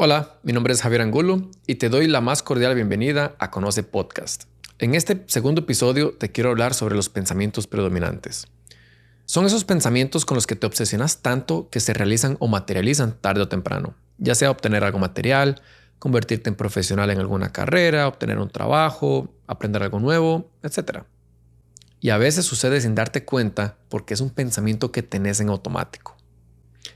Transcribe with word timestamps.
Hola, 0.00 0.38
mi 0.44 0.52
nombre 0.52 0.72
es 0.72 0.80
Javier 0.80 1.00
Angulo 1.02 1.50
y 1.66 1.74
te 1.74 1.88
doy 1.88 2.06
la 2.06 2.20
más 2.20 2.44
cordial 2.44 2.76
bienvenida 2.76 3.34
a 3.40 3.50
Conoce 3.50 3.82
Podcast. 3.82 4.44
En 4.78 4.94
este 4.94 5.24
segundo 5.26 5.62
episodio 5.62 6.12
te 6.12 6.30
quiero 6.30 6.50
hablar 6.50 6.72
sobre 6.74 6.94
los 6.94 7.08
pensamientos 7.08 7.66
predominantes. 7.66 8.46
Son 9.24 9.44
esos 9.44 9.64
pensamientos 9.64 10.24
con 10.24 10.36
los 10.36 10.46
que 10.46 10.54
te 10.54 10.68
obsesionas 10.68 11.18
tanto 11.20 11.68
que 11.68 11.80
se 11.80 11.94
realizan 11.94 12.36
o 12.38 12.46
materializan 12.46 13.16
tarde 13.20 13.40
o 13.40 13.48
temprano, 13.48 13.96
ya 14.18 14.36
sea 14.36 14.52
obtener 14.52 14.84
algo 14.84 15.00
material, 15.00 15.62
convertirte 15.98 16.48
en 16.48 16.54
profesional 16.54 17.10
en 17.10 17.18
alguna 17.18 17.50
carrera, 17.50 18.06
obtener 18.06 18.38
un 18.38 18.50
trabajo, 18.50 19.28
aprender 19.48 19.82
algo 19.82 19.98
nuevo, 19.98 20.48
etc. 20.62 21.06
Y 21.98 22.10
a 22.10 22.18
veces 22.18 22.46
sucede 22.46 22.80
sin 22.80 22.94
darte 22.94 23.24
cuenta 23.24 23.78
porque 23.88 24.14
es 24.14 24.20
un 24.20 24.30
pensamiento 24.30 24.92
que 24.92 25.02
tenés 25.02 25.40
en 25.40 25.48
automático. 25.48 26.17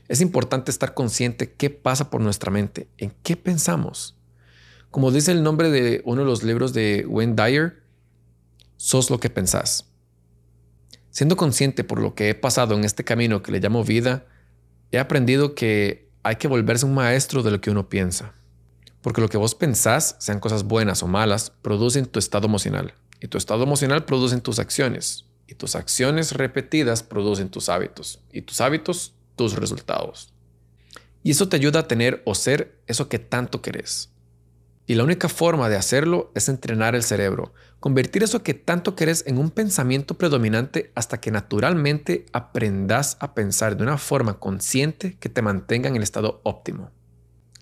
Es 0.07 0.21
importante 0.21 0.71
estar 0.71 0.93
consciente 0.93 1.53
qué 1.53 1.69
pasa 1.69 2.09
por 2.09 2.21
nuestra 2.21 2.51
mente, 2.51 2.87
en 2.97 3.13
qué 3.23 3.35
pensamos. 3.35 4.17
Como 4.91 5.11
dice 5.11 5.31
el 5.31 5.43
nombre 5.43 5.69
de 5.71 6.01
uno 6.05 6.21
de 6.21 6.27
los 6.27 6.43
libros 6.43 6.73
de 6.73 7.05
Wayne 7.07 7.35
Dyer, 7.35 7.83
sos 8.77 9.09
lo 9.09 9.19
que 9.19 9.29
pensás. 9.29 9.85
Siendo 11.09 11.37
consciente 11.37 11.83
por 11.83 12.01
lo 12.01 12.15
que 12.15 12.29
he 12.29 12.35
pasado 12.35 12.75
en 12.75 12.83
este 12.83 13.03
camino 13.03 13.41
que 13.43 13.51
le 13.51 13.59
llamo 13.59 13.83
vida, 13.83 14.25
he 14.91 14.99
aprendido 14.99 15.55
que 15.55 16.09
hay 16.23 16.35
que 16.37 16.47
volverse 16.47 16.85
un 16.85 16.93
maestro 16.93 17.43
de 17.43 17.51
lo 17.51 17.61
que 17.61 17.71
uno 17.71 17.89
piensa. 17.89 18.33
Porque 19.01 19.21
lo 19.21 19.29
que 19.29 19.37
vos 19.37 19.55
pensás, 19.55 20.15
sean 20.19 20.39
cosas 20.39 20.63
buenas 20.63 21.03
o 21.03 21.07
malas, 21.07 21.51
producen 21.61 22.05
tu 22.05 22.19
estado 22.19 22.47
emocional. 22.47 22.93
Y 23.19 23.27
tu 23.27 23.37
estado 23.37 23.63
emocional 23.63 24.05
producen 24.05 24.41
tus 24.41 24.59
acciones. 24.59 25.25
Y 25.47 25.55
tus 25.55 25.75
acciones 25.75 26.31
repetidas 26.31 27.03
producen 27.03 27.49
tus 27.49 27.69
hábitos. 27.69 28.19
Y 28.31 28.43
tus 28.43 28.61
hábitos 28.61 29.13
tus 29.35 29.55
resultados. 29.55 30.33
Y 31.23 31.31
eso 31.31 31.47
te 31.47 31.55
ayuda 31.55 31.81
a 31.81 31.87
tener 31.87 32.21
o 32.25 32.35
ser 32.35 32.81
eso 32.87 33.09
que 33.09 33.19
tanto 33.19 33.61
querés. 33.61 34.13
Y 34.85 34.95
la 34.95 35.05
única 35.05 35.29
forma 35.29 35.69
de 35.69 35.77
hacerlo 35.77 36.31
es 36.35 36.49
entrenar 36.49 36.93
el 36.93 37.03
cerebro, 37.03 37.53
convertir 37.79 38.23
eso 38.23 38.43
que 38.43 38.53
tanto 38.53 38.95
querés 38.95 39.23
en 39.25 39.37
un 39.37 39.49
pensamiento 39.49 40.17
predominante 40.17 40.91
hasta 40.93 41.21
que 41.21 41.31
naturalmente 41.31 42.25
aprendas 42.33 43.15
a 43.21 43.33
pensar 43.33 43.77
de 43.77 43.83
una 43.83 43.97
forma 43.97 44.39
consciente 44.39 45.17
que 45.19 45.29
te 45.29 45.41
mantenga 45.41 45.87
en 45.87 45.95
el 45.95 46.03
estado 46.03 46.41
óptimo. 46.43 46.91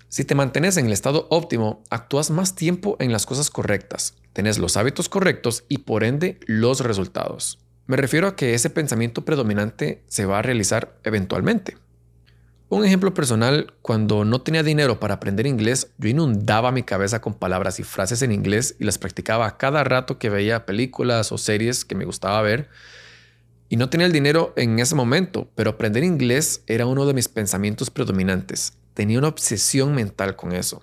Si 0.09 0.25
te 0.25 0.35
mantienes 0.35 0.77
en 0.77 0.87
el 0.87 0.93
estado 0.93 1.27
óptimo, 1.29 1.83
actúas 1.91 2.31
más 2.31 2.55
tiempo 2.55 2.97
en 2.99 3.11
las 3.11 3.27
cosas 3.27 3.51
correctas, 3.51 4.15
tenés 4.33 4.57
los 4.57 4.75
hábitos 4.75 5.07
correctos 5.07 5.63
y 5.69 5.79
por 5.79 6.03
ende 6.03 6.39
los 6.47 6.81
resultados. 6.81 7.60
Me 7.87 7.97
refiero 7.97 8.27
a 8.27 8.35
que 8.35 8.53
ese 8.53 8.69
pensamiento 8.69 9.25
predominante 9.25 10.03
se 10.07 10.25
va 10.25 10.39
a 10.39 10.41
realizar 10.41 10.97
eventualmente. 11.03 11.77
Un 12.71 12.85
ejemplo 12.85 13.13
personal, 13.13 13.73
cuando 13.81 14.23
no 14.23 14.39
tenía 14.39 14.63
dinero 14.63 14.97
para 14.97 15.15
aprender 15.15 15.45
inglés, 15.45 15.91
yo 15.97 16.07
inundaba 16.07 16.71
mi 16.71 16.83
cabeza 16.83 17.19
con 17.19 17.33
palabras 17.33 17.81
y 17.81 17.83
frases 17.83 18.21
en 18.21 18.31
inglés 18.31 18.77
y 18.79 18.85
las 18.85 18.97
practicaba 18.97 19.57
cada 19.57 19.83
rato 19.83 20.17
que 20.17 20.29
veía 20.29 20.65
películas 20.65 21.33
o 21.33 21.37
series 21.37 21.83
que 21.83 21.95
me 21.95 22.05
gustaba 22.05 22.41
ver. 22.41 22.69
Y 23.67 23.75
no 23.75 23.89
tenía 23.89 24.07
el 24.07 24.13
dinero 24.13 24.53
en 24.55 24.79
ese 24.79 24.95
momento, 24.95 25.49
pero 25.53 25.71
aprender 25.71 26.05
inglés 26.05 26.63
era 26.65 26.85
uno 26.85 27.05
de 27.05 27.13
mis 27.13 27.27
pensamientos 27.27 27.89
predominantes. 27.89 28.71
Tenía 28.93 29.19
una 29.19 29.27
obsesión 29.27 29.93
mental 29.93 30.37
con 30.37 30.53
eso. 30.53 30.81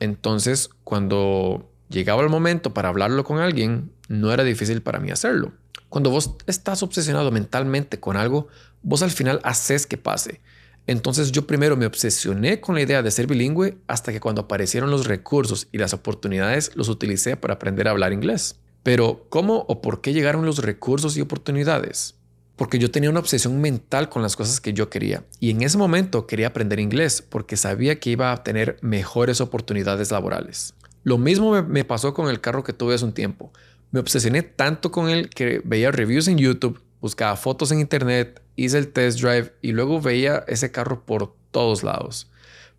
Entonces, 0.00 0.70
cuando 0.84 1.70
llegaba 1.90 2.22
el 2.22 2.30
momento 2.30 2.72
para 2.72 2.88
hablarlo 2.88 3.24
con 3.24 3.40
alguien, 3.40 3.92
no 4.08 4.32
era 4.32 4.42
difícil 4.42 4.80
para 4.80 5.00
mí 5.00 5.10
hacerlo. 5.10 5.52
Cuando 5.92 6.08
vos 6.08 6.36
estás 6.46 6.82
obsesionado 6.82 7.30
mentalmente 7.30 8.00
con 8.00 8.16
algo, 8.16 8.48
vos 8.82 9.02
al 9.02 9.10
final 9.10 9.40
haces 9.44 9.86
que 9.86 9.98
pase. 9.98 10.40
Entonces 10.86 11.32
yo 11.32 11.46
primero 11.46 11.76
me 11.76 11.84
obsesioné 11.84 12.62
con 12.62 12.74
la 12.74 12.80
idea 12.80 13.02
de 13.02 13.10
ser 13.10 13.26
bilingüe 13.26 13.76
hasta 13.88 14.10
que 14.10 14.18
cuando 14.18 14.40
aparecieron 14.40 14.90
los 14.90 15.04
recursos 15.06 15.68
y 15.70 15.76
las 15.76 15.92
oportunidades 15.92 16.74
los 16.76 16.88
utilicé 16.88 17.36
para 17.36 17.52
aprender 17.52 17.88
a 17.88 17.90
hablar 17.90 18.14
inglés. 18.14 18.56
Pero 18.82 19.26
¿cómo 19.28 19.66
o 19.68 19.82
por 19.82 20.00
qué 20.00 20.14
llegaron 20.14 20.46
los 20.46 20.60
recursos 20.64 21.14
y 21.18 21.20
oportunidades? 21.20 22.14
Porque 22.56 22.78
yo 22.78 22.90
tenía 22.90 23.10
una 23.10 23.20
obsesión 23.20 23.60
mental 23.60 24.08
con 24.08 24.22
las 24.22 24.34
cosas 24.34 24.62
que 24.62 24.72
yo 24.72 24.88
quería. 24.88 25.24
Y 25.40 25.50
en 25.50 25.60
ese 25.60 25.76
momento 25.76 26.26
quería 26.26 26.46
aprender 26.46 26.80
inglés 26.80 27.20
porque 27.20 27.58
sabía 27.58 28.00
que 28.00 28.08
iba 28.08 28.32
a 28.32 28.42
tener 28.42 28.78
mejores 28.80 29.42
oportunidades 29.42 30.10
laborales. 30.10 30.72
Lo 31.04 31.18
mismo 31.18 31.60
me 31.64 31.84
pasó 31.84 32.14
con 32.14 32.30
el 32.30 32.40
carro 32.40 32.62
que 32.62 32.72
tuve 32.72 32.94
hace 32.94 33.04
un 33.04 33.12
tiempo. 33.12 33.52
Me 33.92 34.00
obsesioné 34.00 34.42
tanto 34.42 34.90
con 34.90 35.10
él 35.10 35.28
que 35.28 35.60
veía 35.64 35.90
reviews 35.90 36.26
en 36.26 36.38
YouTube, 36.38 36.80
buscaba 37.02 37.36
fotos 37.36 37.72
en 37.72 37.80
internet, 37.80 38.40
hice 38.56 38.78
el 38.78 38.88
test 38.88 39.20
drive 39.20 39.52
y 39.60 39.72
luego 39.72 40.00
veía 40.00 40.44
ese 40.48 40.72
carro 40.72 41.04
por 41.04 41.34
todos 41.50 41.82
lados. 41.82 42.30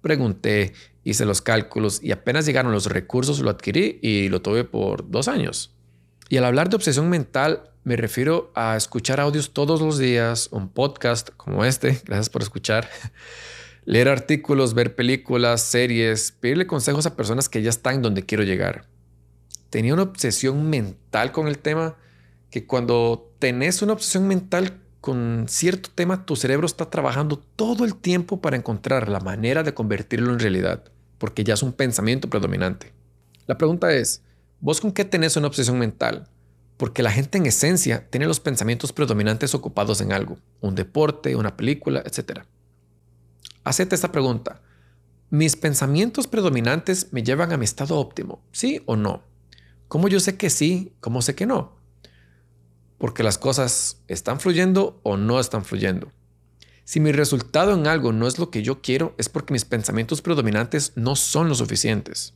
Pregunté, 0.01 0.73
hice 1.03 1.25
los 1.25 1.43
cálculos 1.43 2.01
y 2.01 2.11
apenas 2.13 2.47
llegaron 2.47 2.71
los 2.71 2.87
recursos 2.87 3.39
lo 3.41 3.51
adquirí 3.51 3.99
y 4.01 4.29
lo 4.29 4.41
tuve 4.41 4.63
por 4.63 5.11
dos 5.11 5.27
años. 5.27 5.75
Y 6.29 6.37
al 6.37 6.45
hablar 6.45 6.71
de 6.71 6.77
obsesión 6.77 7.09
mental, 7.09 7.69
me 7.83 7.95
refiero 7.95 8.51
a 8.55 8.75
escuchar 8.75 9.19
audios 9.19 9.53
todos 9.53 9.81
los 9.81 9.99
días, 9.99 10.49
un 10.51 10.67
podcast 10.67 11.29
como 11.37 11.63
este, 11.63 12.01
gracias 12.05 12.31
por 12.31 12.41
escuchar, 12.41 12.89
leer 13.85 14.09
artículos, 14.09 14.73
ver 14.73 14.95
películas, 14.95 15.61
series, 15.61 16.31
pedirle 16.31 16.65
consejos 16.65 17.05
a 17.05 17.15
personas 17.15 17.49
que 17.49 17.61
ya 17.61 17.69
están 17.69 18.01
donde 18.01 18.25
quiero 18.25 18.43
llegar 18.43 18.91
tenía 19.73 19.95
una 19.95 20.03
obsesión 20.03 20.69
mental 20.69 21.31
con 21.31 21.47
el 21.47 21.57
tema 21.57 21.95
que 22.51 22.67
cuando 22.67 23.33
tenés 23.39 23.81
una 23.81 23.93
obsesión 23.93 24.27
mental 24.27 24.79
con 25.01 25.45
cierto 25.49 25.89
tema, 25.95 26.27
tu 26.27 26.35
cerebro 26.35 26.67
está 26.67 26.91
trabajando 26.91 27.39
todo 27.39 27.83
el 27.83 27.95
tiempo 27.95 28.39
para 28.39 28.55
encontrar 28.55 29.09
la 29.09 29.19
manera 29.19 29.63
de 29.63 29.73
convertirlo 29.73 30.31
en 30.31 30.37
realidad, 30.37 30.83
porque 31.17 31.43
ya 31.43 31.55
es 31.55 31.63
un 31.63 31.73
pensamiento 31.73 32.29
predominante. 32.29 32.93
La 33.47 33.57
pregunta 33.57 33.91
es, 33.91 34.21
¿vos 34.59 34.79
con 34.79 34.91
qué 34.91 35.05
tenés 35.05 35.37
una 35.37 35.47
obsesión 35.47 35.79
mental? 35.79 36.29
Porque 36.77 37.01
la 37.01 37.11
gente 37.11 37.39
en 37.39 37.47
esencia 37.47 38.07
tiene 38.11 38.27
los 38.27 38.39
pensamientos 38.39 38.93
predominantes 38.93 39.55
ocupados 39.55 40.01
en 40.01 40.13
algo, 40.13 40.37
un 40.61 40.75
deporte, 40.75 41.35
una 41.35 41.57
película, 41.57 42.03
etc. 42.05 42.41
Hacete 43.63 43.95
esta 43.95 44.11
pregunta. 44.11 44.61
¿Mis 45.31 45.55
pensamientos 45.55 46.27
predominantes 46.27 47.11
me 47.11 47.23
llevan 47.23 47.51
a 47.51 47.57
mi 47.57 47.65
estado 47.65 47.97
óptimo? 47.97 48.43
¿Sí 48.51 48.83
o 48.85 48.95
no? 48.95 49.32
¿Cómo 49.93 50.07
yo 50.07 50.19
sé 50.19 50.37
que 50.37 50.49
sí? 50.49 50.91
¿Cómo 51.01 51.21
sé 51.21 51.35
que 51.35 51.45
no? 51.45 51.77
Porque 52.97 53.21
las 53.21 53.37
cosas 53.37 54.01
están 54.07 54.39
fluyendo 54.39 54.99
o 55.03 55.17
no 55.17 55.39
están 55.39 55.63
fluyendo. 55.63 56.11
Si 56.83 56.99
mi 56.99 57.11
resultado 57.11 57.75
en 57.75 57.85
algo 57.85 58.11
no 58.11 58.25
es 58.25 58.39
lo 58.39 58.49
que 58.49 58.63
yo 58.63 58.81
quiero, 58.81 59.13
es 59.19 59.29
porque 59.29 59.53
mis 59.53 59.65
pensamientos 59.65 60.23
predominantes 60.23 60.93
no 60.95 61.15
son 61.15 61.47
lo 61.47 61.53
suficientes. 61.53 62.33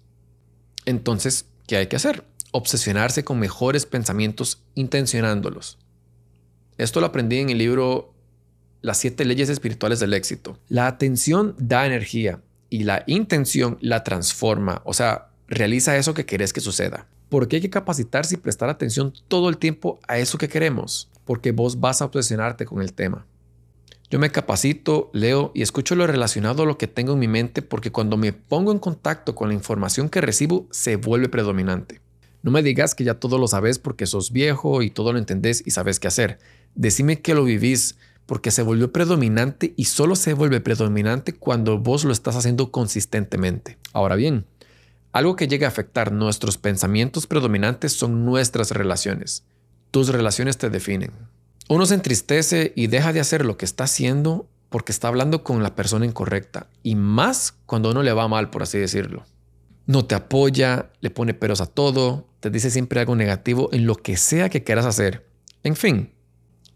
Entonces, 0.85 1.47
¿qué 1.66 1.78
hay 1.78 1.88
que 1.88 1.95
hacer? 1.95 2.25
Obsesionarse 2.51 3.23
con 3.23 3.40
mejores 3.40 3.88
pensamientos 3.88 4.62
intencionándolos. 4.75 5.79
Esto 6.78 7.00
lo 7.00 7.07
aprendí 7.07 7.39
en 7.39 7.50
el 7.50 7.57
libro 7.57 8.13
Las 8.81 9.00
siete 9.00 9.25
leyes 9.25 9.50
espirituales 9.50 10.00
del 10.00 10.13
éxito. 10.13 10.59
La 10.69 10.85
atención 10.85 11.56
da 11.57 11.88
energía 11.88 12.39
y 12.69 12.84
la 12.84 13.03
intención 13.07 13.79
la 13.81 14.03
transforma, 14.03 14.84
o 14.85 14.94
sea, 14.94 15.29
realiza 15.47 15.97
eso 15.97 16.13
que 16.13 16.28
querés 16.28 16.53
que 16.53 16.62
suceda. 16.62 17.07
Porque 17.29 17.57
hay 17.57 17.61
que 17.61 17.69
capacitarse 17.69 18.35
y 18.35 18.38
prestar 18.38 18.69
atención 18.69 19.13
todo 19.27 19.49
el 19.49 19.57
tiempo 19.57 19.99
a 20.07 20.17
eso 20.17 20.38
que 20.38 20.49
queremos, 20.49 21.09
porque 21.25 21.51
vos 21.51 21.79
vas 21.79 22.01
a 22.01 22.05
obsesionarte 22.05 22.65
con 22.65 22.81
el 22.81 22.93
tema. 22.93 23.25
Yo 24.09 24.19
me 24.19 24.31
capacito, 24.31 25.09
leo 25.11 25.51
y 25.53 25.61
escucho 25.61 25.93
lo 25.95 26.07
relacionado 26.07 26.63
a 26.63 26.65
lo 26.65 26.77
que 26.77 26.88
tengo 26.88 27.13
en 27.13 27.19
mi 27.19 27.27
mente 27.27 27.61
porque 27.61 27.91
cuando 27.91 28.15
me 28.15 28.31
pongo 28.31 28.71
en 28.71 28.79
contacto 28.79 29.35
con 29.35 29.50
la 29.50 29.53
información 29.53 30.07
que 30.07 30.21
recibo 30.21 30.65
se 30.71 30.95
vuelve 30.95 31.27
predominante. 31.27 32.00
No 32.41 32.50
me 32.50 32.63
digas 32.63 32.95
que 32.95 33.03
ya 33.03 33.15
todo 33.15 33.38
lo 33.38 33.50
sabes 33.50 33.79
porque 33.79 34.06
sos 34.06 34.31
viejo 34.31 34.81
y 34.81 34.89
todo 34.89 35.12
lo 35.12 35.19
entendés 35.19 35.62
y 35.65 35.71
sabes 35.71 36.00
qué 36.00 36.07
hacer. 36.07 36.39
Decime 36.74 37.19
que 37.21 37.35
lo 37.35 37.44
vivís 37.44 37.97
porque 38.25 38.51
se 38.51 38.62
volvió 38.62 38.94
predominante 38.94 39.74
y 39.75 39.85
solo 39.85 40.15
se 40.15 40.33
vuelve 40.33 40.62
predominante 40.62 41.33
cuando 41.33 41.77
vos 41.77 42.06
lo 42.06 42.13
estás 42.13 42.38
haciendo 42.38 42.71
consistentemente. 42.71 43.77
Ahora 43.91 44.15
bien, 44.15 44.45
algo 45.12 45.36
que 45.36 45.48
llega 45.48 45.68
a 45.68 45.69
afectar 45.69 46.12
nuestros 46.12 46.57
pensamientos 46.57 47.27
predominantes 47.27 47.94
son 47.94 48.25
nuestras 48.25 48.71
relaciones. 48.71 49.45
Tus 49.92 50.09
relaciones 50.09 50.57
te 50.57 50.69
definen. 50.69 51.12
Uno 51.69 51.86
se 51.86 51.95
entristece 51.95 52.74
y 52.75 52.88
deja 52.88 53.13
de 53.13 53.19
hacer 53.19 53.45
lo 53.45 53.57
que 53.57 53.65
está 53.65 53.86
haciendo 53.86 54.50
porque 54.69 54.92
está 54.92 55.07
hablando 55.07 55.44
con 55.44 55.63
la 55.63 55.75
persona 55.75 56.06
incorrecta 56.06 56.68
y 56.83 56.95
más 56.95 57.56
cuando 57.65 57.92
uno 57.92 58.04
le 58.04 58.13
va 58.13 58.27
mal, 58.27 58.50
por 58.50 58.63
así 58.63 58.77
decirlo. 58.77 59.25
No 59.86 60.06
te 60.06 60.15
apoya, 60.15 60.92
le 61.00 61.10
pone 61.10 61.33
peros 61.33 61.62
a 61.62 61.65
todo, 61.65 62.27
te 62.39 62.50
dice 62.50 62.69
siempre 62.69 63.00
algo 63.00 63.15
negativo 63.15 63.69
en 63.71 63.86
lo 63.86 63.95
que 63.95 64.18
sea 64.18 64.50
que 64.50 64.63
quieras 64.63 64.86
hacer. 64.86 65.25
En 65.63 65.75
fin, 65.75 66.13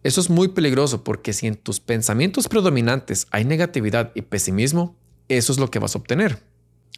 eso 0.04 0.22
es 0.22 0.30
muy 0.30 0.48
peligroso 0.50 1.04
porque 1.04 1.34
si 1.34 1.48
en 1.48 1.56
tus 1.56 1.80
pensamientos 1.80 2.48
predominantes 2.48 3.28
hay 3.32 3.46
negatividad 3.46 4.12
y 4.16 4.24
pesimismo, 4.24 4.96
eso 5.28 5.52
es 5.52 5.60
lo 5.60 5.70
que 5.70 5.80
vas 5.80 5.96
a 5.96 6.00
obtener. 6.00 6.40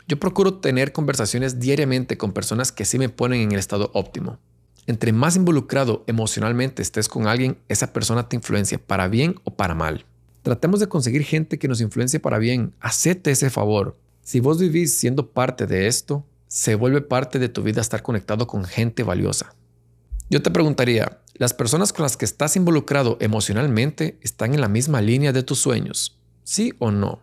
Yo 0.08 0.20
procuro 0.20 0.56
tener 0.56 0.92
conversaciones 0.92 1.60
diariamente 1.60 2.18
con 2.18 2.34
personas 2.34 2.72
que 2.72 2.86
sí 2.86 3.00
me 3.00 3.10
ponen 3.10 3.42
en 3.42 3.52
el 3.54 3.60
estado 3.60 3.90
óptimo. 3.94 4.40
Entre 4.86 5.14
más 5.14 5.38
involucrado 5.38 6.04
emocionalmente 6.08 6.82
estés 6.82 7.08
con 7.08 7.28
alguien, 7.28 7.58
esa 7.70 7.94
persona 7.94 8.28
te 8.28 8.36
influencia 8.36 8.78
para 8.78 9.08
bien 9.08 9.36
o 9.46 9.56
para 9.56 9.76
mal. 9.76 10.06
Tratemos 10.42 10.82
de 10.82 10.90
conseguir 10.90 11.24
gente 11.24 11.58
que 11.58 11.70
nos 11.70 11.80
influencie 11.80 12.20
para 12.20 12.38
bien. 12.38 12.74
Hacete 12.82 13.32
ese 13.32 13.50
favor. 13.50 13.98
Si 14.24 14.42
vos 14.42 14.60
vivís 14.60 14.94
siendo 14.94 15.32
parte 15.32 15.68
de 15.68 15.88
esto, 15.88 16.26
se 16.48 16.76
vuelve 16.76 17.02
parte 17.02 17.40
de 17.40 17.48
tu 17.48 17.64
vida 17.64 17.80
estar 17.80 18.04
conectado 18.04 18.46
con 18.46 18.66
gente 18.66 19.04
valiosa. 19.04 19.56
Yo 20.30 20.42
te 20.42 20.52
preguntaría, 20.52 21.22
¿las 21.36 21.54
personas 21.54 21.94
con 21.94 22.04
las 22.04 22.18
que 22.18 22.26
estás 22.26 22.58
involucrado 22.58 23.18
emocionalmente 23.22 24.18
están 24.22 24.54
en 24.54 24.62
la 24.62 24.68
misma 24.68 25.02
línea 25.02 25.32
de 25.32 25.44
tus 25.44 25.60
sueños? 25.60 26.20
¿Sí 26.44 26.74
o 26.80 26.92
no? 26.92 27.22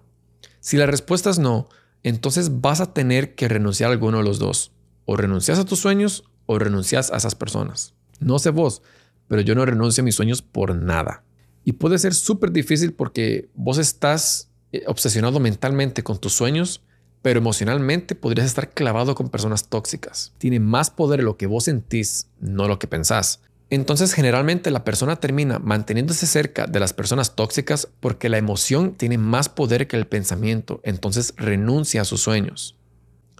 Si 0.60 0.78
la 0.78 0.86
respuesta 0.86 1.28
es 1.28 1.38
no, 1.38 1.68
entonces 2.02 2.60
vas 2.60 2.80
a 2.80 2.92
tener 2.92 3.34
que 3.34 3.48
renunciar 3.48 3.90
a 3.90 3.92
alguno 3.92 4.18
de 4.18 4.24
los 4.24 4.38
dos. 4.38 4.72
O 5.04 5.16
renuncias 5.16 5.58
a 5.58 5.64
tus 5.64 5.80
sueños 5.80 6.24
o 6.46 6.58
renuncias 6.58 7.10
a 7.10 7.16
esas 7.16 7.34
personas. 7.34 7.94
No 8.20 8.38
sé 8.38 8.50
vos, 8.50 8.82
pero 9.28 9.42
yo 9.42 9.54
no 9.54 9.64
renuncio 9.64 10.02
a 10.02 10.04
mis 10.04 10.14
sueños 10.14 10.42
por 10.42 10.74
nada. 10.74 11.24
Y 11.64 11.72
puede 11.72 11.98
ser 11.98 12.14
súper 12.14 12.52
difícil 12.52 12.92
porque 12.92 13.50
vos 13.54 13.78
estás 13.78 14.50
eh, 14.72 14.84
obsesionado 14.86 15.40
mentalmente 15.40 16.02
con 16.02 16.18
tus 16.18 16.32
sueños, 16.32 16.82
pero 17.22 17.38
emocionalmente 17.38 18.14
podrías 18.14 18.46
estar 18.46 18.70
clavado 18.70 19.14
con 19.14 19.28
personas 19.28 19.68
tóxicas. 19.68 20.32
Tiene 20.38 20.58
más 20.58 20.90
poder 20.90 21.22
lo 21.22 21.36
que 21.36 21.46
vos 21.46 21.64
sentís, 21.64 22.28
no 22.38 22.66
lo 22.66 22.78
que 22.78 22.86
pensás. 22.86 23.40
Entonces 23.70 24.14
generalmente 24.14 24.72
la 24.72 24.82
persona 24.82 25.16
termina 25.16 25.60
manteniéndose 25.60 26.26
cerca 26.26 26.66
de 26.66 26.80
las 26.80 26.92
personas 26.92 27.36
tóxicas 27.36 27.88
porque 28.00 28.28
la 28.28 28.36
emoción 28.36 28.94
tiene 28.94 29.16
más 29.16 29.48
poder 29.48 29.86
que 29.86 29.96
el 29.96 30.08
pensamiento, 30.08 30.80
entonces 30.82 31.34
renuncia 31.36 32.02
a 32.02 32.04
sus 32.04 32.20
sueños. 32.20 32.76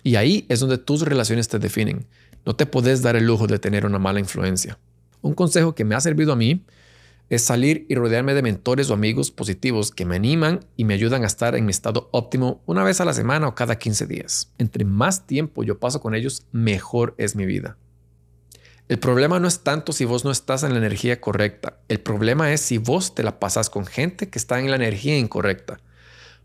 Y 0.05 0.15
ahí 0.15 0.47
es 0.49 0.61
donde 0.61 0.79
tus 0.79 1.03
relaciones 1.03 1.49
te 1.49 1.59
definen. 1.59 2.07
No 2.47 2.55
te 2.55 2.65
puedes 2.65 3.03
dar 3.03 3.17
el 3.17 3.27
lujo 3.27 3.49
de 3.49 3.59
tener 3.59 3.85
una 3.85 3.99
mala 3.99 4.21
influencia. 4.21 4.79
Un 5.21 5.35
consejo 5.35 5.75
que 5.75 5.85
me 5.85 5.97
ha 5.97 6.01
servido 6.01 6.33
a 6.33 6.37
mí 6.37 6.65
es 7.29 7.43
salir 7.43 7.87
y 7.89 7.97
rodearme 7.97 8.33
de 8.33 8.43
mentores 8.43 8.89
o 8.89 8.95
amigos 8.95 9.31
positivos 9.33 9.91
que 9.91 10.05
me 10.05 10.17
animan 10.17 10.61
y 10.77 10.85
me 10.85 10.95
ayudan 10.95 11.25
a 11.25 11.27
estar 11.27 11.57
en 11.57 11.65
mi 11.65 11.71
estado 11.71 12.09
óptimo 12.13 12.63
una 12.67 12.85
vez 12.85 13.01
a 13.01 13.05
la 13.05 13.13
semana 13.13 13.49
o 13.49 13.55
cada 13.57 13.79
15 13.79 14.07
días. 14.07 14.53
Entre 14.59 14.85
más 14.85 15.27
tiempo 15.27 15.65
yo 15.65 15.79
paso 15.79 16.01
con 16.01 16.15
ellos, 16.15 16.47
mejor 16.53 17.15
es 17.19 17.35
mi 17.35 17.47
vida. 17.47 17.77
El 18.91 18.99
problema 18.99 19.39
no 19.39 19.47
es 19.47 19.61
tanto 19.61 19.93
si 19.93 20.05
vos 20.05 20.25
no 20.25 20.33
estás 20.33 20.65
en 20.65 20.73
la 20.73 20.79
energía 20.79 21.21
correcta. 21.21 21.77
El 21.87 22.01
problema 22.01 22.53
es 22.53 22.61
si 22.61 22.79
vos 22.79 23.15
te 23.15 23.23
la 23.23 23.39
pasas 23.39 23.71
con 23.71 23.87
gente 23.87 24.29
que 24.29 24.37
está 24.37 24.59
en 24.59 24.69
la 24.69 24.75
energía 24.75 25.17
incorrecta. 25.17 25.79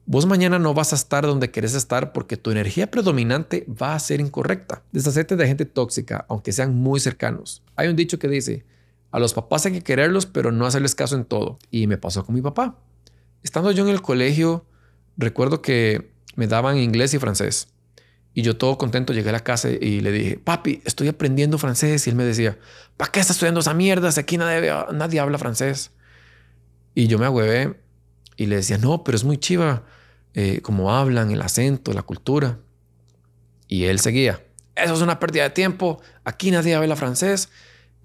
Vos 0.06 0.27
mañana 0.27 0.59
no 0.59 0.75
vas 0.75 0.94
a 0.94 0.95
estar 0.95 1.25
donde 1.25 1.50
querés 1.50 1.74
estar 1.74 2.13
porque 2.13 2.38
tu 2.38 2.51
energía 2.51 2.92
predominante 2.92 3.65
va 3.68 3.95
a 3.95 4.00
ser 4.00 4.21
incorrecta. 4.21 4.83
Deshacerte 4.92 5.36
de 5.36 5.47
gente 5.47 5.65
tóxica, 5.65 6.24
aunque 6.30 6.51
sean 6.51 6.75
muy 6.75 7.00
cercanos. 7.00 7.63
Hay 7.75 7.88
un 7.88 7.95
dicho 7.95 8.19
que 8.19 8.27
dice, 8.27 8.63
a 9.09 9.18
los 9.18 9.33
papás 9.33 9.65
hay 9.65 9.71
que 9.71 9.81
quererlos, 9.81 10.27
pero 10.27 10.51
no 10.51 10.68
hacerles 10.68 10.94
caso 10.94 11.15
en 11.15 11.25
todo. 11.25 11.57
Y 11.71 11.88
me 11.88 11.97
pasó 11.97 12.24
con 12.27 12.36
mi 12.36 12.44
papá. 12.44 12.77
Estando 13.42 13.71
yo 13.71 13.83
en 13.86 13.89
el 13.89 14.03
colegio, 14.03 14.68
recuerdo 15.18 15.63
que 15.63 16.12
me 16.36 16.45
daban 16.45 16.77
inglés 16.77 17.15
y 17.15 17.18
francés. 17.18 17.69
Y 18.35 18.43
yo 18.43 18.55
todo 18.55 18.77
contento 18.77 19.13
llegué 19.13 19.29
a 19.29 19.31
la 19.31 19.43
casa 19.43 19.69
y 19.69 20.01
le 20.01 20.11
dije, 20.11 20.37
papi, 20.37 20.81
estoy 20.85 21.07
aprendiendo 21.07 21.57
francés. 21.57 22.05
Y 22.05 22.11
él 22.11 22.15
me 22.15 22.23
decía, 22.23 22.59
¿para 22.97 23.11
qué 23.11 23.19
estás 23.19 23.37
estudiando 23.37 23.61
esa 23.61 23.73
mierda? 23.73 24.11
Si 24.11 24.19
aquí 24.19 24.37
nadie, 24.37 24.71
nadie 24.93 25.19
habla 25.19 25.39
francés. 25.39 25.91
Y 26.93 27.07
yo 27.07 27.17
me 27.17 27.25
agüevé 27.25 27.79
y 28.35 28.45
le 28.45 28.57
decía, 28.57 28.77
no, 28.77 29.03
pero 29.03 29.15
es 29.15 29.23
muy 29.23 29.37
chiva 29.37 29.85
eh, 30.35 30.59
como 30.61 30.93
hablan, 30.93 31.31
el 31.31 31.41
acento, 31.41 31.93
la 31.93 32.03
cultura. 32.03 32.59
Y 33.67 33.85
él 33.85 33.99
seguía, 33.99 34.43
eso 34.75 34.93
es 34.93 35.01
una 35.01 35.17
pérdida 35.19 35.43
de 35.43 35.49
tiempo, 35.49 35.99
aquí 36.23 36.51
nadie 36.51 36.75
habla 36.75 36.95
francés 36.95 37.49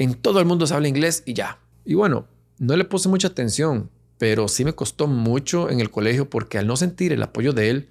en 0.00 0.14
todo 0.14 0.40
el 0.40 0.46
mundo 0.46 0.66
se 0.66 0.72
habla 0.72 0.88
inglés 0.88 1.22
y 1.26 1.34
ya. 1.34 1.58
Y 1.84 1.92
bueno, 1.92 2.26
no 2.58 2.74
le 2.74 2.86
puse 2.86 3.10
mucha 3.10 3.28
atención, 3.28 3.90
pero 4.16 4.48
sí 4.48 4.64
me 4.64 4.72
costó 4.72 5.06
mucho 5.06 5.68
en 5.68 5.78
el 5.78 5.90
colegio 5.90 6.30
porque 6.30 6.56
al 6.56 6.66
no 6.66 6.76
sentir 6.76 7.12
el 7.12 7.22
apoyo 7.22 7.52
de 7.52 7.68
él, 7.68 7.88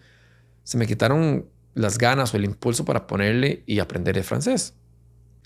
se 0.64 0.80
me 0.80 0.88
quitaron 0.88 1.46
las 1.80 1.98
ganas 1.98 2.34
o 2.34 2.38
el 2.38 2.44
impulso 2.44 2.84
para 2.84 3.08
ponerle 3.08 3.64
y 3.66 3.80
aprender 3.80 4.18
el 4.18 4.24
francés. 4.24 4.74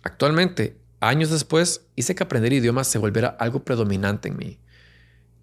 Actualmente, 0.01 0.77
años 0.99 1.29
después, 1.29 1.85
hice 1.95 2.15
que 2.15 2.23
aprender 2.23 2.53
idiomas 2.53 2.87
se 2.87 2.97
volviera 2.97 3.29
algo 3.39 3.63
predominante 3.63 4.29
en 4.29 4.37
mí. 4.37 4.59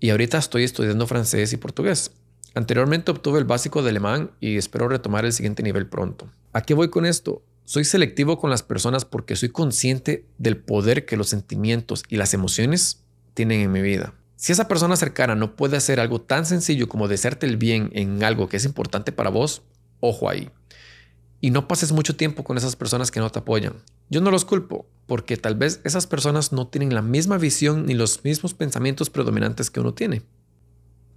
Y 0.01 0.11
ahorita 0.11 0.39
estoy 0.39 0.65
estudiando 0.65 1.07
francés 1.07 1.53
y 1.53 1.59
portugués. 1.59 2.11
Anteriormente 2.55 3.13
obtuve 3.13 3.39
el 3.39 3.45
básico 3.45 3.83
de 3.83 3.91
alemán 3.91 4.33
y 4.41 4.57
espero 4.57 4.89
retomar 4.89 5.25
el 5.25 5.33
siguiente 5.33 5.63
nivel 5.63 5.87
pronto. 5.87 6.29
¿A 6.53 6.63
qué 6.63 6.75
voy 6.75 6.91
con 6.91 7.07
esto? 7.07 7.45
Soy 7.65 7.85
selectivo 7.85 8.41
con 8.41 8.51
las 8.51 8.65
personas 8.65 9.05
porque 9.05 9.37
soy 9.37 9.51
consciente 9.51 10.27
del 10.39 10.57
poder 10.57 11.07
que 11.07 11.17
los 11.17 11.29
sentimientos 11.29 12.03
y 12.09 12.17
las 12.17 12.35
emociones 12.35 13.05
tienen 13.35 13.61
en 13.61 13.71
mi 13.71 13.81
vida. 13.81 14.15
Si 14.35 14.51
esa 14.51 14.67
persona 14.67 14.97
cercana 14.97 15.37
no 15.37 15.55
puede 15.55 15.77
hacer 15.77 16.01
algo 16.01 16.21
tan 16.21 16.47
sencillo 16.47 16.89
como 16.89 17.07
desearte 17.07 17.47
el 17.47 17.59
bien 17.59 17.91
en 17.93 18.25
algo 18.25 18.49
que 18.49 18.57
es 18.57 18.65
importante 18.65 19.13
para 19.13 19.31
vos, 19.31 19.63
ojo 20.01 20.29
ahí. 20.29 20.51
Y 21.41 21.51
no 21.51 21.69
pases 21.69 21.93
mucho 21.93 22.17
tiempo 22.17 22.45
con 22.45 22.59
esas 22.59 22.77
personas 22.77 23.11
que 23.11 23.21
no 23.21 23.31
te 23.31 23.39
apoyan. 23.39 23.83
Yo 24.11 24.21
no 24.21 24.31
los 24.31 24.45
culpo, 24.45 24.87
porque 25.07 25.37
tal 25.37 25.55
vez 25.55 25.81
esas 25.85 26.07
personas 26.07 26.53
no 26.53 26.69
tienen 26.69 26.95
la 26.95 27.03
misma 27.03 27.39
visión 27.39 27.87
ni 27.87 27.95
los 27.95 28.25
mismos 28.25 28.55
pensamientos 28.55 29.09
predominantes 29.09 29.71
que 29.71 29.81
uno 29.81 29.95
tiene. 29.95 30.23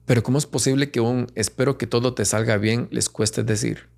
Pero 0.05 0.23
¿cómo 0.23 0.37
es 0.37 0.45
posible 0.45 0.91
que 0.91 0.99
un 0.99 1.27
espero 1.35 1.77
que 1.77 1.87
todo 1.87 2.13
te 2.13 2.25
salga 2.25 2.57
bien 2.57 2.87
les 2.91 3.09
cueste 3.09 3.43
decir? 3.43 3.89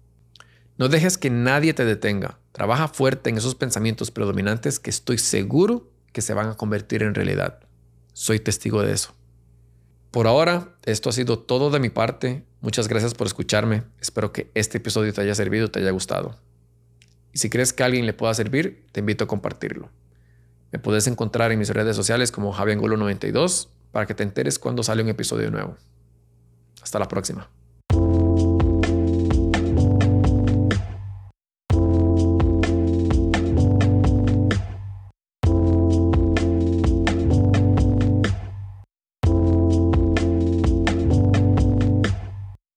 No 0.78 0.90
dejes 0.90 1.18
que 1.18 1.30
nadie 1.30 1.74
te 1.74 1.86
detenga. 1.86 2.40
Trabaja 2.52 2.88
fuerte 2.88 3.30
en 3.30 3.38
esos 3.38 3.56
pensamientos 3.56 4.12
predominantes 4.12 4.80
que 4.80 4.90
estoy 4.90 5.18
seguro 5.18 5.90
que 6.12 6.22
se 6.22 6.34
van 6.34 6.50
a 6.50 6.58
convertir 6.58 7.04
en 7.04 7.16
realidad. 7.16 7.60
Soy 8.14 8.40
testigo 8.40 8.82
de 8.82 8.94
eso. 8.94 9.14
Por 10.16 10.28
ahora, 10.28 10.70
esto 10.86 11.10
ha 11.10 11.12
sido 11.12 11.40
todo 11.40 11.70
de 11.72 11.82
mi 11.82 11.90
parte. 11.90 12.46
Muchas 12.62 12.88
gracias 12.88 13.14
por 13.14 13.28
escucharme. 13.28 13.84
Espero 14.00 14.32
que 14.32 14.50
este 14.54 14.78
episodio 14.78 15.12
te 15.12 15.20
haya 15.20 15.36
servido, 15.36 15.70
te 15.70 15.82
haya 15.82 15.92
gustado. 15.92 16.38
Y 17.34 17.40
si 17.40 17.50
crees 17.50 17.74
que 17.74 17.84
a 17.84 17.88
alguien 17.88 18.06
le 18.06 18.14
pueda 18.14 18.34
servir, 18.34 18.88
te 18.94 19.02
invito 19.02 19.26
a 19.26 19.28
compartirlo. 19.28 19.90
Me 20.72 20.80
puedes 20.80 21.08
encontrar 21.08 21.52
en 21.52 21.60
mis 21.60 21.68
redes 21.68 21.98
sociales 21.98 22.32
como 22.32 22.54
javiangulo92 22.54 23.68
para 23.92 24.06
que 24.06 24.16
te 24.16 24.24
enteres 24.24 24.58
cuando 24.58 24.84
sale 24.84 25.04
un 25.04 25.10
episodio 25.10 25.52
nuevo. 25.52 25.76
Hasta 26.82 26.98
la 26.98 27.10
próxima. 27.10 27.50